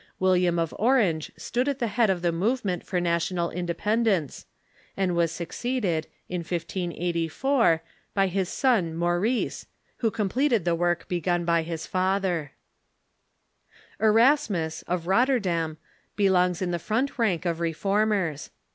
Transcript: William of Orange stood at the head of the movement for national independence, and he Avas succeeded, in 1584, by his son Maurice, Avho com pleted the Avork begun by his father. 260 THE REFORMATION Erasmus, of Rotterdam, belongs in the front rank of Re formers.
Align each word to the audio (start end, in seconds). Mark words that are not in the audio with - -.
William 0.19 0.57
of 0.57 0.73
Orange 0.79 1.31
stood 1.37 1.69
at 1.69 1.77
the 1.77 1.85
head 1.85 2.09
of 2.09 2.23
the 2.23 2.31
movement 2.31 2.83
for 2.83 2.99
national 2.99 3.51
independence, 3.51 4.47
and 4.97 5.11
he 5.11 5.15
Avas 5.15 5.29
succeeded, 5.29 6.07
in 6.27 6.39
1584, 6.39 7.83
by 8.15 8.25
his 8.25 8.49
son 8.49 8.95
Maurice, 8.95 9.67
Avho 10.01 10.11
com 10.11 10.27
pleted 10.27 10.63
the 10.63 10.75
Avork 10.75 11.07
begun 11.07 11.45
by 11.45 11.61
his 11.61 11.85
father. 11.85 12.53
260 13.99 13.99
THE 13.99 14.05
REFORMATION 14.07 14.15
Erasmus, 14.49 14.81
of 14.87 15.05
Rotterdam, 15.05 15.77
belongs 16.15 16.63
in 16.63 16.71
the 16.71 16.79
front 16.79 17.19
rank 17.19 17.45
of 17.45 17.59
Re 17.59 17.71
formers. 17.71 18.49